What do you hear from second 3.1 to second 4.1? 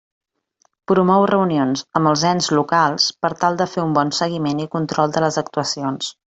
per tal de fer un